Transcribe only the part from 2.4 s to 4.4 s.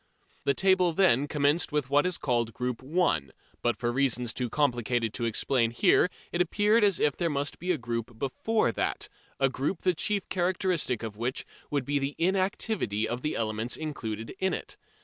Group 1, but for reasons